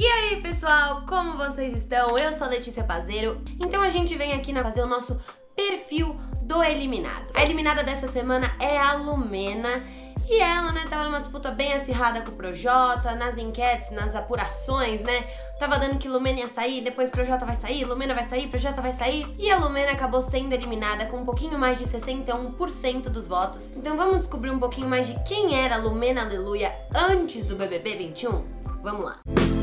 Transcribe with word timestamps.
E 0.00 0.06
aí, 0.06 0.40
pessoal, 0.40 1.02
como 1.08 1.36
vocês 1.36 1.76
estão? 1.76 2.16
Eu 2.16 2.32
sou 2.32 2.46
a 2.46 2.50
Letícia 2.50 2.84
Pazeiro. 2.84 3.42
Então 3.58 3.82
a 3.82 3.88
gente 3.88 4.14
vem 4.14 4.32
aqui 4.32 4.54
fazer 4.54 4.80
o 4.80 4.86
nosso 4.86 5.20
perfil 5.56 6.14
do 6.42 6.62
eliminado. 6.62 7.26
A 7.34 7.42
eliminada 7.42 7.82
dessa 7.82 8.06
semana 8.06 8.48
é 8.60 8.78
a 8.78 8.92
Lumena. 8.92 9.82
E 10.30 10.38
ela, 10.40 10.70
né, 10.70 10.86
tava 10.88 11.02
numa 11.04 11.18
disputa 11.18 11.50
bem 11.50 11.72
acirrada 11.72 12.20
com 12.20 12.30
o 12.30 12.36
Projota, 12.36 13.16
nas 13.16 13.36
enquetes, 13.38 13.90
nas 13.90 14.14
apurações, 14.14 15.00
né? 15.00 15.26
Tava 15.58 15.80
dando 15.80 15.98
que 15.98 16.06
Lumena 16.06 16.40
ia 16.40 16.48
sair, 16.48 16.80
depois 16.80 17.10
Projota 17.10 17.44
vai 17.44 17.56
sair, 17.56 17.84
Lumena 17.84 18.14
vai 18.14 18.28
sair, 18.28 18.46
Projota 18.46 18.80
vai 18.80 18.92
sair. 18.92 19.26
E 19.36 19.50
a 19.50 19.58
Lumena 19.58 19.90
acabou 19.90 20.22
sendo 20.22 20.52
eliminada 20.52 21.06
com 21.06 21.16
um 21.16 21.24
pouquinho 21.24 21.58
mais 21.58 21.76
de 21.78 21.86
61% 21.86 23.08
dos 23.08 23.26
votos. 23.26 23.72
Então 23.74 23.96
vamos 23.96 24.18
descobrir 24.18 24.50
um 24.50 24.60
pouquinho 24.60 24.86
mais 24.86 25.08
de 25.08 25.18
quem 25.24 25.58
era 25.58 25.74
a 25.74 25.78
Lumena 25.78 26.22
Aleluia 26.22 26.72
antes 26.94 27.46
do 27.46 27.56
BBB 27.56 27.96
21? 27.96 28.44
Vamos 28.80 29.04
lá. 29.04 29.57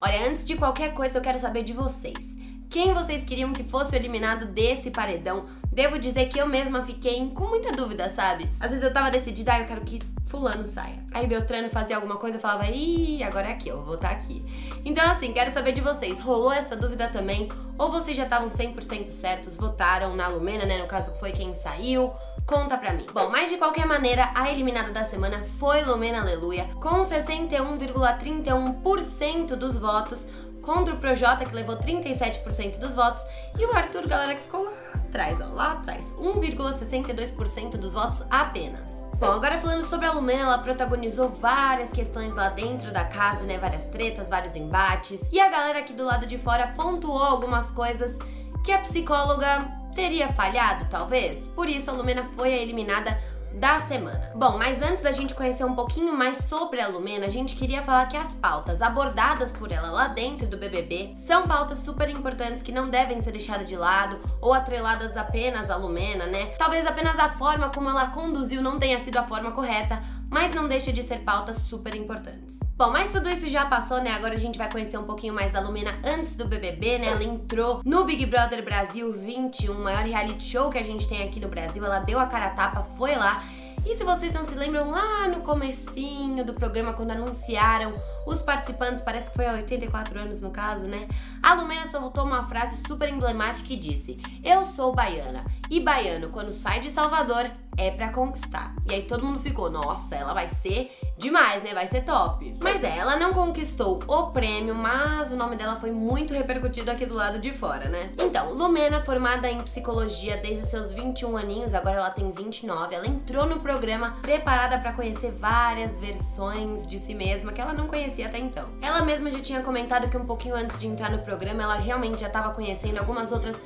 Olha, 0.00 0.28
antes 0.28 0.44
de 0.44 0.54
qualquer 0.54 0.94
coisa, 0.94 1.18
eu 1.18 1.22
quero 1.22 1.40
saber 1.40 1.64
de 1.64 1.72
vocês. 1.72 2.24
Quem 2.70 2.94
vocês 2.94 3.24
queriam 3.24 3.52
que 3.52 3.64
fosse 3.64 3.96
eliminado 3.96 4.46
desse 4.46 4.92
paredão? 4.92 5.46
Devo 5.72 5.98
dizer 5.98 6.28
que 6.28 6.38
eu 6.38 6.46
mesma 6.46 6.84
fiquei 6.84 7.28
com 7.30 7.48
muita 7.48 7.72
dúvida, 7.72 8.08
sabe? 8.08 8.48
Às 8.60 8.70
vezes 8.70 8.84
eu 8.84 8.92
tava 8.92 9.10
decidida, 9.10 9.54
ah, 9.54 9.60
eu 9.60 9.66
quero 9.66 9.80
que 9.80 9.98
fulano 10.24 10.64
saia. 10.68 11.04
Aí 11.12 11.26
Beltrano 11.26 11.68
fazia 11.68 11.96
alguma 11.96 12.14
coisa 12.14 12.36
e 12.36 12.40
falava, 12.40 12.70
ih, 12.70 13.24
agora 13.24 13.48
é 13.48 13.52
aqui, 13.52 13.70
eu 13.70 13.78
vou 13.78 13.86
votar 13.86 14.12
aqui. 14.12 14.44
Então 14.84 15.04
assim, 15.10 15.32
quero 15.32 15.52
saber 15.52 15.72
de 15.72 15.80
vocês, 15.80 16.20
rolou 16.20 16.52
essa 16.52 16.76
dúvida 16.76 17.08
também? 17.08 17.48
Ou 17.76 17.90
vocês 17.90 18.16
já 18.16 18.22
estavam 18.22 18.48
100% 18.48 19.08
certos, 19.08 19.56
votaram 19.56 20.14
na 20.14 20.28
Lumena, 20.28 20.64
né, 20.64 20.78
no 20.78 20.86
caso 20.86 21.12
foi 21.18 21.32
quem 21.32 21.56
saiu? 21.56 22.12
Conta 22.48 22.76
pra 22.78 22.94
mim. 22.94 23.06
Bom, 23.12 23.28
mas 23.28 23.50
de 23.50 23.58
qualquer 23.58 23.84
maneira, 23.84 24.30
a 24.34 24.50
eliminada 24.50 24.90
da 24.90 25.04
semana 25.04 25.44
foi 25.58 25.82
Lumena 25.82 26.22
Aleluia, 26.22 26.64
com 26.80 27.04
61,31% 27.04 29.48
dos 29.48 29.76
votos, 29.76 30.26
contra 30.62 30.94
o 30.94 30.98
Projota, 30.98 31.44
que 31.44 31.54
levou 31.54 31.76
37% 31.76 32.78
dos 32.78 32.94
votos, 32.94 33.22
e 33.58 33.66
o 33.66 33.76
Arthur, 33.76 34.08
galera, 34.08 34.34
que 34.34 34.40
ficou 34.40 34.64
lá 34.64 34.72
atrás, 34.94 35.38
ó, 35.42 35.48
lá 35.52 35.72
atrás, 35.72 36.10
1,62% 36.14 37.76
dos 37.76 37.92
votos 37.92 38.24
apenas. 38.30 39.06
Bom, 39.18 39.32
agora 39.32 39.60
falando 39.60 39.84
sobre 39.84 40.06
a 40.06 40.12
Lumena, 40.12 40.44
ela 40.44 40.56
protagonizou 40.56 41.28
várias 41.28 41.90
questões 41.90 42.34
lá 42.34 42.48
dentro 42.48 42.90
da 42.90 43.04
casa, 43.04 43.42
né? 43.42 43.58
Várias 43.58 43.84
tretas, 43.84 44.30
vários 44.30 44.56
embates. 44.56 45.28
E 45.30 45.38
a 45.38 45.50
galera 45.50 45.80
aqui 45.80 45.92
do 45.92 46.04
lado 46.04 46.24
de 46.24 46.38
fora 46.38 46.68
pontuou 46.68 47.22
algumas 47.22 47.70
coisas 47.70 48.16
que 48.64 48.72
a 48.72 48.78
psicóloga 48.78 49.77
teria 49.94 50.28
falhado, 50.28 50.86
talvez. 50.90 51.46
Por 51.48 51.68
isso 51.68 51.90
a 51.90 51.94
Lumena 51.94 52.24
foi 52.34 52.52
a 52.52 52.58
eliminada 52.58 53.18
da 53.54 53.80
semana. 53.80 54.30
Bom, 54.34 54.58
mas 54.58 54.82
antes 54.82 55.02
da 55.02 55.10
gente 55.10 55.34
conhecer 55.34 55.64
um 55.64 55.74
pouquinho 55.74 56.16
mais 56.16 56.38
sobre 56.38 56.80
a 56.80 56.88
Lumena, 56.88 57.26
a 57.26 57.30
gente 57.30 57.56
queria 57.56 57.82
falar 57.82 58.06
que 58.06 58.16
as 58.16 58.34
pautas 58.34 58.82
abordadas 58.82 59.50
por 59.52 59.72
ela 59.72 59.90
lá 59.90 60.08
dentro 60.08 60.46
do 60.46 60.56
BBB 60.56 61.12
são 61.14 61.46
pautas 61.48 61.78
super 61.78 62.08
importantes 62.08 62.62
que 62.62 62.72
não 62.72 62.88
devem 62.88 63.20
ser 63.20 63.32
deixadas 63.32 63.68
de 63.68 63.76
lado 63.76 64.18
ou 64.40 64.52
atreladas 64.52 65.16
apenas 65.16 65.70
à 65.70 65.76
Lumena, 65.76 66.26
né? 66.26 66.46
Talvez 66.58 66.86
apenas 66.86 67.18
a 67.18 67.30
forma 67.30 67.70
como 67.70 67.88
ela 67.88 68.08
conduziu 68.08 68.62
não 68.62 68.78
tenha 68.78 68.98
sido 69.00 69.16
a 69.16 69.24
forma 69.24 69.50
correta, 69.50 70.02
mas 70.30 70.54
não 70.54 70.68
deixa 70.68 70.92
de 70.92 71.02
ser 71.02 71.20
pautas 71.20 71.58
super 71.58 71.94
importantes. 71.94 72.58
Bom, 72.76 72.90
mas 72.90 73.12
tudo 73.12 73.28
isso 73.28 73.48
já 73.48 73.66
passou, 73.66 74.00
né? 74.00 74.10
Agora 74.10 74.34
a 74.34 74.38
gente 74.38 74.58
vai 74.58 74.70
conhecer 74.70 74.98
um 74.98 75.04
pouquinho 75.04 75.34
mais 75.34 75.52
da 75.52 75.60
Lumena 75.60 75.98
antes 76.04 76.36
do 76.36 76.46
BBB, 76.46 76.98
né? 76.98 77.08
Ela 77.08 77.24
entrou 77.24 77.80
no 77.84 78.04
Big 78.04 78.24
Brother 78.26 78.62
Brasil 78.62 79.12
21, 79.12 79.74
maior 79.74 80.04
reality 80.04 80.44
show 80.44 80.70
que 80.70 80.78
a 80.78 80.84
gente 80.84 81.08
tem 81.08 81.22
aqui 81.22 81.40
no 81.40 81.48
Brasil. 81.48 81.84
Ela 81.84 82.00
deu 82.00 82.18
a 82.18 82.26
cara 82.26 82.46
a 82.46 82.50
tapa, 82.50 82.82
foi 82.96 83.14
lá. 83.16 83.42
E 83.86 83.94
se 83.94 84.04
vocês 84.04 84.34
não 84.34 84.44
se 84.44 84.54
lembram 84.54 84.90
lá 84.90 85.28
no 85.28 85.40
comecinho 85.40 86.44
do 86.44 86.52
programa 86.52 86.92
quando 86.92 87.12
anunciaram 87.12 87.94
os 88.26 88.42
participantes, 88.42 89.00
parece 89.00 89.30
que 89.30 89.36
foi 89.36 89.46
há 89.46 89.52
84 89.52 90.18
anos 90.18 90.42
no 90.42 90.50
caso, 90.50 90.84
né? 90.84 91.08
A 91.42 91.54
Lumena 91.54 91.86
soltou 91.88 92.24
uma 92.24 92.46
frase 92.46 92.82
super 92.86 93.08
emblemática 93.08 93.72
e 93.72 93.76
disse: 93.76 94.20
"Eu 94.44 94.64
sou 94.64 94.94
baiana 94.94 95.44
e 95.70 95.80
baiano 95.80 96.28
quando 96.28 96.52
sai 96.52 96.80
de 96.80 96.90
Salvador 96.90 97.50
é 97.78 97.90
para 97.90 98.10
conquistar". 98.10 98.74
E 98.86 98.92
aí 98.92 99.02
todo 99.02 99.24
mundo 99.24 99.40
ficou: 99.40 99.70
"Nossa, 99.70 100.14
ela 100.14 100.34
vai 100.34 100.48
ser 100.48 100.90
demais, 101.18 101.62
né? 101.62 101.74
Vai 101.74 101.86
ser 101.86 102.02
top. 102.02 102.56
Mas 102.60 102.82
é, 102.82 102.96
ela 102.96 103.16
não 103.16 103.34
conquistou 103.34 104.00
o 104.06 104.30
prêmio, 104.30 104.74
mas 104.74 105.32
o 105.32 105.36
nome 105.36 105.56
dela 105.56 105.76
foi 105.76 105.90
muito 105.90 106.32
repercutido 106.32 106.90
aqui 106.90 107.04
do 107.04 107.14
lado 107.14 107.38
de 107.38 107.50
fora, 107.52 107.88
né? 107.88 108.10
Então, 108.16 108.52
Lumena, 108.52 109.00
formada 109.02 109.50
em 109.50 109.60
psicologia 109.62 110.36
desde 110.36 110.66
seus 110.66 110.92
21 110.92 111.36
aninhos, 111.36 111.74
agora 111.74 111.96
ela 111.96 112.10
tem 112.10 112.30
29, 112.30 112.94
ela 112.94 113.06
entrou 113.06 113.46
no 113.46 113.60
programa 113.60 114.16
preparada 114.22 114.78
para 114.78 114.92
conhecer 114.92 115.32
várias 115.32 115.98
versões 115.98 116.86
de 116.86 116.98
si 116.98 117.14
mesma 117.14 117.52
que 117.52 117.60
ela 117.60 117.72
não 117.72 117.88
conhecia 117.88 118.26
até 118.26 118.38
então. 118.38 118.66
Ela 118.80 119.02
mesma 119.02 119.30
já 119.30 119.40
tinha 119.40 119.60
comentado 119.62 120.08
que 120.08 120.16
um 120.16 120.24
pouquinho 120.24 120.54
antes 120.54 120.80
de 120.80 120.86
entrar 120.86 121.10
no 121.10 121.18
programa, 121.18 121.64
ela 121.64 121.74
realmente 121.74 122.20
já 122.20 122.28
estava 122.28 122.54
conhecendo 122.54 122.98
algumas 122.98 123.32
outras 123.32 123.60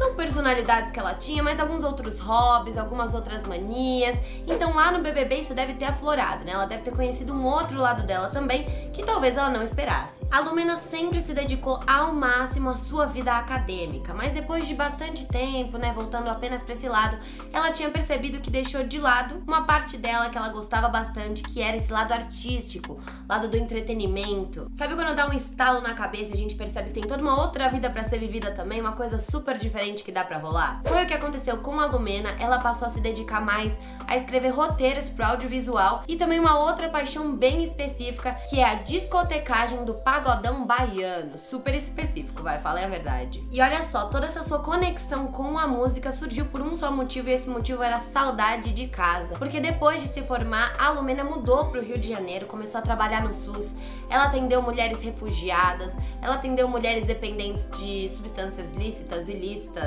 não 0.00 0.14
personalidades 0.14 0.90
que 0.90 0.98
ela 0.98 1.14
tinha, 1.14 1.42
mas 1.42 1.60
alguns 1.60 1.84
outros 1.84 2.18
hobbies, 2.18 2.78
algumas 2.78 3.12
outras 3.12 3.46
manias. 3.46 4.18
Então 4.46 4.74
lá 4.74 4.90
no 4.90 5.02
BBB 5.02 5.36
isso 5.36 5.54
deve 5.54 5.74
ter 5.74 5.84
aflorado, 5.84 6.44
né? 6.44 6.52
Ela 6.52 6.64
deve 6.64 6.82
ter 6.82 6.90
conhecido 6.90 7.34
um 7.34 7.44
outro 7.44 7.78
lado 7.78 8.04
dela 8.04 8.30
também 8.30 8.90
que 8.92 9.04
talvez 9.04 9.36
ela 9.36 9.50
não 9.50 9.62
esperasse. 9.62 10.20
A 10.30 10.40
Lumena 10.40 10.76
sempre 10.76 11.20
se 11.20 11.34
dedicou 11.34 11.80
ao 11.86 12.14
máximo 12.14 12.70
à 12.70 12.76
sua 12.76 13.06
vida 13.06 13.32
acadêmica, 13.32 14.14
mas 14.14 14.32
depois 14.32 14.66
de 14.66 14.74
bastante 14.74 15.26
tempo, 15.26 15.76
né, 15.76 15.92
voltando 15.92 16.28
apenas 16.28 16.62
para 16.62 16.72
esse 16.72 16.88
lado, 16.88 17.18
ela 17.52 17.72
tinha 17.72 17.90
percebido 17.90 18.38
que 18.40 18.48
deixou 18.48 18.84
de 18.84 18.98
lado 18.98 19.42
uma 19.44 19.64
parte 19.64 19.96
dela 19.96 20.30
que 20.30 20.38
ela 20.38 20.48
gostava 20.50 20.88
bastante, 20.88 21.42
que 21.42 21.60
era 21.60 21.76
esse 21.76 21.92
lado 21.92 22.12
artístico, 22.12 23.00
lado 23.28 23.48
do 23.48 23.56
entretenimento. 23.56 24.70
Sabe 24.76 24.94
quando 24.94 25.16
dá 25.16 25.28
um 25.28 25.32
estalo 25.32 25.80
na 25.80 25.94
cabeça 25.94 26.30
e 26.30 26.34
a 26.34 26.36
gente 26.36 26.54
percebe 26.54 26.90
que 26.90 27.00
tem 27.00 27.08
toda 27.08 27.20
uma 27.20 27.42
outra 27.42 27.68
vida 27.68 27.90
para 27.90 28.04
ser 28.04 28.18
vivida 28.18 28.52
também, 28.52 28.80
uma 28.80 28.92
coisa 28.92 29.20
super 29.20 29.58
diferente 29.58 29.89
que 29.96 30.12
dá 30.12 30.22
para 30.22 30.38
rolar? 30.38 30.80
Foi 30.84 31.04
o 31.04 31.06
que 31.06 31.14
aconteceu 31.14 31.58
com 31.58 31.80
a 31.80 31.86
Lumena, 31.86 32.30
ela 32.38 32.58
passou 32.58 32.86
a 32.86 32.90
se 32.90 33.00
dedicar 33.00 33.40
mais 33.40 33.76
a 34.06 34.16
escrever 34.16 34.50
roteiros 34.50 35.08
pro 35.08 35.24
audiovisual 35.24 36.04
e 36.06 36.16
também 36.16 36.38
uma 36.38 36.58
outra 36.58 36.88
paixão 36.88 37.36
bem 37.36 37.64
específica, 37.64 38.34
que 38.48 38.60
é 38.60 38.64
a 38.64 38.74
discotecagem 38.74 39.84
do 39.84 39.94
pagodão 39.94 40.66
baiano, 40.66 41.36
super 41.36 41.74
específico, 41.74 42.42
vai, 42.42 42.60
falar 42.60 42.84
a 42.84 42.88
verdade. 42.88 43.42
E 43.50 43.60
olha 43.60 43.82
só, 43.82 44.06
toda 44.06 44.26
essa 44.26 44.42
sua 44.42 44.60
conexão 44.60 45.28
com 45.28 45.58
a 45.58 45.66
música 45.66 46.12
surgiu 46.12 46.46
por 46.46 46.60
um 46.60 46.76
só 46.76 46.90
motivo 46.90 47.28
e 47.28 47.32
esse 47.32 47.48
motivo 47.48 47.82
era 47.82 48.00
saudade 48.00 48.72
de 48.72 48.86
casa. 48.86 49.34
Porque 49.36 49.60
depois 49.60 50.00
de 50.00 50.08
se 50.08 50.22
formar, 50.22 50.74
a 50.78 50.90
Lumena 50.90 51.24
mudou 51.24 51.66
pro 51.66 51.82
Rio 51.82 51.98
de 51.98 52.08
Janeiro, 52.08 52.46
começou 52.46 52.78
a 52.78 52.82
trabalhar 52.82 53.22
no 53.22 53.34
SUS, 53.34 53.74
ela 54.08 54.24
atendeu 54.24 54.60
mulheres 54.60 55.02
refugiadas, 55.02 55.94
ela 56.20 56.34
atendeu 56.34 56.68
mulheres 56.68 57.06
dependentes 57.06 57.68
de 57.78 58.08
substâncias 58.08 58.70
lícitas, 58.70 59.28
ilícitas, 59.28 59.79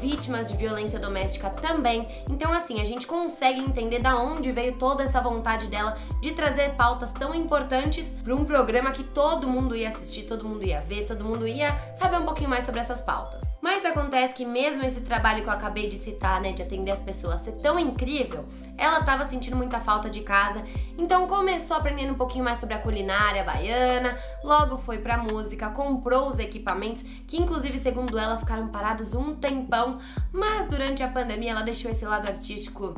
vítimas 0.00 0.48
de 0.48 0.56
violência 0.56 0.98
doméstica 0.98 1.50
também. 1.50 2.06
Então, 2.28 2.52
assim, 2.52 2.80
a 2.80 2.84
gente 2.84 3.06
consegue 3.06 3.60
entender 3.60 3.98
da 3.98 4.16
onde 4.16 4.52
veio 4.52 4.74
toda 4.74 5.02
essa 5.02 5.20
vontade 5.20 5.66
dela 5.66 5.96
de 6.20 6.32
trazer 6.32 6.74
pautas 6.74 7.12
tão 7.12 7.34
importantes 7.34 8.08
para 8.22 8.34
um 8.34 8.44
programa 8.44 8.90
que 8.90 9.04
todo 9.04 9.48
mundo 9.48 9.74
ia 9.74 9.88
assistir, 9.88 10.24
todo 10.24 10.44
mundo 10.44 10.64
ia 10.64 10.80
ver, 10.80 11.06
todo 11.06 11.24
mundo 11.24 11.46
ia 11.46 11.76
saber 11.96 12.18
um 12.18 12.24
pouquinho 12.24 12.50
mais 12.50 12.64
sobre 12.64 12.80
essas 12.80 13.00
pautas. 13.00 13.56
Mas 13.62 13.84
acontece 13.84 14.34
que 14.34 14.44
mesmo 14.44 14.84
esse 14.84 15.00
trabalho 15.00 15.42
que 15.42 15.48
eu 15.48 15.52
acabei 15.52 15.88
de 15.88 15.96
citar, 15.96 16.40
né, 16.40 16.52
de 16.52 16.62
atender 16.62 16.90
as 16.90 16.98
pessoas 16.98 17.40
ser 17.40 17.52
tão 17.52 17.78
incrível, 17.78 18.44
ela 18.76 19.00
estava 19.00 19.24
sentindo 19.24 19.56
muita 19.56 19.80
falta 19.80 20.10
de 20.10 20.20
casa, 20.20 20.62
então 20.98 21.26
começou 21.26 21.76
aprendendo 21.76 22.12
um 22.12 22.16
pouquinho 22.16 22.44
mais 22.44 22.60
sobre 22.60 22.74
a 22.74 22.78
culinária 22.78 23.42
baiana, 23.42 24.18
logo 24.44 24.78
foi 24.78 24.98
pra 24.98 25.16
música, 25.16 25.70
comprou 25.70 26.28
os 26.28 26.38
equipamentos, 26.38 27.02
que 27.26 27.38
inclusive, 27.38 27.78
segundo 27.78 28.18
ela, 28.18 28.38
ficaram 28.38 28.68
parados 28.68 29.14
um 29.14 29.34
tempão, 29.36 30.00
mas 30.32 30.68
durante 30.68 31.02
a 31.02 31.08
pandemia 31.08 31.52
ela 31.52 31.62
deixou 31.62 31.90
esse 31.90 32.04
lado 32.04 32.28
artístico 32.28 32.94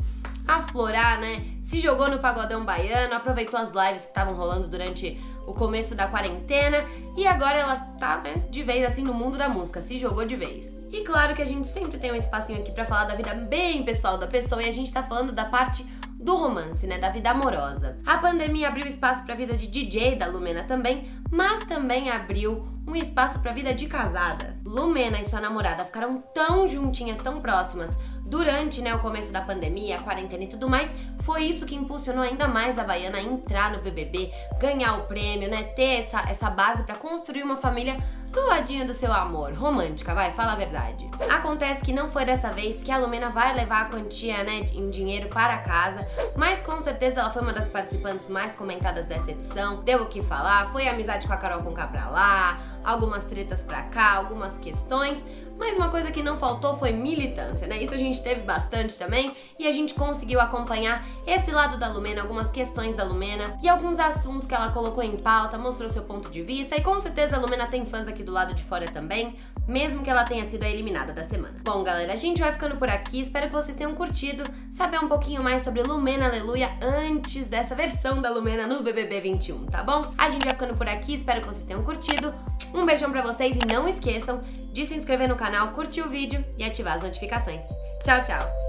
aflorar, 0.46 1.20
né? 1.20 1.44
Se 1.62 1.78
jogou 1.78 2.08
no 2.08 2.18
pagodão 2.18 2.64
baiano, 2.64 3.14
aproveitou 3.14 3.60
as 3.60 3.72
lives 3.72 4.02
que 4.02 4.08
estavam 4.08 4.34
rolando 4.34 4.68
durante 4.68 5.20
o 5.46 5.52
começo 5.52 5.94
da 5.94 6.06
quarentena 6.06 6.78
e 7.16 7.26
agora 7.26 7.58
ela 7.58 7.76
tá, 7.98 8.18
né, 8.18 8.34
de 8.50 8.62
vez 8.62 8.84
assim 8.84 9.02
no 9.02 9.12
mundo 9.12 9.36
da 9.36 9.48
música, 9.48 9.82
se 9.82 9.98
jogou 9.98 10.24
de 10.24 10.36
vez. 10.36 10.66
E 10.90 11.04
claro 11.04 11.34
que 11.34 11.42
a 11.42 11.44
gente 11.44 11.66
sempre 11.66 11.98
tem 11.98 12.10
um 12.12 12.16
espacinho 12.16 12.60
aqui 12.60 12.72
para 12.72 12.86
falar 12.86 13.04
da 13.04 13.14
vida 13.14 13.34
bem 13.34 13.82
pessoal 13.82 14.16
da 14.16 14.26
pessoa 14.26 14.62
e 14.62 14.68
a 14.68 14.72
gente 14.72 14.92
tá 14.92 15.02
falando 15.02 15.32
da 15.32 15.44
parte 15.44 15.84
do 16.18 16.36
romance, 16.36 16.86
né, 16.86 16.98
da 16.98 17.10
vida 17.10 17.30
amorosa. 17.30 17.98
A 18.04 18.18
pandemia 18.18 18.68
abriu 18.68 18.86
espaço 18.86 19.22
para 19.24 19.34
a 19.34 19.36
vida 19.36 19.54
de 19.54 19.68
DJ 19.68 20.16
da 20.16 20.26
Lumena 20.26 20.64
também, 20.64 21.08
mas 21.30 21.60
também 21.60 22.10
abriu 22.10 22.66
um 22.86 22.96
espaço 22.96 23.38
para 23.40 23.50
a 23.50 23.54
vida 23.54 23.72
de 23.74 23.86
casada. 23.86 24.56
Lumena 24.64 25.20
e 25.20 25.24
sua 25.24 25.40
namorada 25.40 25.84
ficaram 25.84 26.20
tão 26.34 26.66
juntinhas, 26.66 27.20
tão 27.20 27.40
próximas 27.40 27.96
durante 28.28 28.80
né, 28.82 28.94
o 28.94 28.98
começo 28.98 29.32
da 29.32 29.40
pandemia, 29.40 29.96
a 29.96 30.02
quarentena 30.02 30.44
e 30.44 30.48
tudo 30.48 30.68
mais, 30.68 30.90
foi 31.20 31.44
isso 31.44 31.64
que 31.64 31.74
impulsionou 31.74 32.22
ainda 32.22 32.46
mais 32.46 32.78
a 32.78 32.84
Baiana 32.84 33.18
a 33.18 33.22
entrar 33.22 33.72
no 33.72 33.80
BBB, 33.80 34.30
ganhar 34.58 34.98
o 34.98 35.06
prêmio, 35.06 35.48
né, 35.48 35.62
ter 35.62 36.00
essa, 36.00 36.20
essa 36.28 36.50
base 36.50 36.82
para 36.84 36.94
construir 36.94 37.42
uma 37.42 37.56
família 37.56 37.96
do 38.32 38.46
ladinho 38.46 38.86
do 38.86 38.94
seu 38.94 39.12
amor. 39.12 39.52
Romântica, 39.54 40.14
vai, 40.14 40.32
fala 40.32 40.52
a 40.52 40.56
verdade. 40.56 41.08
Acontece 41.30 41.84
que 41.84 41.92
não 41.92 42.10
foi 42.10 42.24
dessa 42.24 42.50
vez 42.50 42.82
que 42.82 42.90
a 42.90 42.98
Lumena 42.98 43.30
vai 43.30 43.54
levar 43.54 43.82
a 43.82 43.84
quantia, 43.86 44.44
né, 44.44 44.66
em 44.74 44.90
dinheiro 44.90 45.28
para 45.28 45.58
casa, 45.58 46.06
mas 46.36 46.60
com 46.60 46.80
certeza 46.82 47.20
ela 47.20 47.30
foi 47.30 47.42
uma 47.42 47.52
das 47.52 47.68
participantes 47.68 48.28
mais 48.28 48.54
comentadas 48.54 49.06
dessa 49.06 49.30
edição. 49.30 49.82
Deu 49.82 50.02
o 50.02 50.06
que 50.06 50.22
falar, 50.22 50.68
foi 50.70 50.86
amizade 50.88 51.26
com 51.26 51.32
a 51.32 51.36
Carol 51.36 51.62
com 51.62 51.72
pra 51.72 52.08
lá, 52.08 52.58
algumas 52.84 53.24
tretas 53.24 53.62
pra 53.62 53.82
cá, 53.82 54.14
algumas 54.14 54.58
questões. 54.58 55.18
Mas 55.58 55.76
uma 55.76 55.88
coisa 55.88 56.12
que 56.12 56.22
não 56.22 56.38
faltou 56.38 56.76
foi 56.76 56.92
militância, 56.92 57.66
né? 57.66 57.82
Isso 57.82 57.92
a 57.92 57.98
gente 57.98 58.22
teve 58.22 58.42
bastante 58.42 58.96
também 58.96 59.32
e 59.58 59.66
a 59.66 59.72
gente 59.72 59.92
conseguiu 59.94 60.40
acompanhar 60.40 61.04
esse 61.26 61.50
lado 61.50 61.76
da 61.76 61.88
Lumena, 61.88 62.22
algumas 62.22 62.50
questões 62.50 62.96
da 62.96 63.02
Lumena 63.02 63.58
e 63.62 63.68
alguns 63.68 63.98
assuntos 63.98 64.46
que 64.46 64.54
ela 64.54 64.70
colocou 64.70 65.02
em 65.02 65.16
pauta, 65.16 65.58
mostrou 65.58 65.90
seu 65.90 66.02
ponto 66.02 66.30
de 66.30 66.42
vista 66.42 66.76
e 66.76 66.80
com 66.80 66.98
certeza 67.00 67.36
a 67.36 67.38
Lumena 67.40 67.66
tem 67.66 67.84
fãs 67.84 68.06
aqui 68.06 68.22
do 68.22 68.32
lado 68.32 68.54
de 68.54 68.62
fora 68.62 68.86
também, 68.90 69.36
mesmo 69.66 70.02
que 70.02 70.08
ela 70.08 70.24
tenha 70.24 70.44
sido 70.44 70.62
a 70.62 70.68
eliminada 70.68 71.12
da 71.12 71.24
semana. 71.24 71.56
Bom, 71.62 71.82
galera, 71.82 72.12
a 72.12 72.16
gente 72.16 72.40
vai 72.40 72.52
ficando 72.52 72.76
por 72.76 72.88
aqui. 72.88 73.20
Espero 73.20 73.48
que 73.48 73.52
vocês 73.52 73.76
tenham 73.76 73.94
curtido 73.94 74.44
saber 74.72 74.98
um 74.98 75.08
pouquinho 75.08 75.42
mais 75.42 75.62
sobre 75.62 75.82
Lumena 75.82 76.26
Aleluia 76.26 76.70
antes 76.80 77.48
dessa 77.48 77.74
versão 77.74 78.22
da 78.22 78.30
Lumena 78.30 78.66
no 78.66 78.82
BBB 78.82 79.20
21, 79.20 79.66
tá 79.66 79.82
bom? 79.82 80.12
A 80.16 80.30
gente 80.30 80.44
vai 80.44 80.54
ficando 80.54 80.74
por 80.76 80.88
aqui. 80.88 81.14
Espero 81.14 81.40
que 81.40 81.48
vocês 81.48 81.64
tenham 81.64 81.82
curtido. 81.82 82.32
Um 82.72 82.86
beijão 82.86 83.10
pra 83.10 83.22
vocês 83.22 83.56
e 83.56 83.72
não 83.72 83.88
esqueçam 83.88 84.40
de 84.78 84.86
se 84.86 84.94
inscrever 84.94 85.28
no 85.28 85.34
canal, 85.34 85.72
curtir 85.72 86.02
o 86.02 86.08
vídeo 86.08 86.44
e 86.56 86.62
ativar 86.62 86.94
as 86.94 87.02
notificações. 87.02 87.60
Tchau, 88.04 88.22
tchau! 88.22 88.67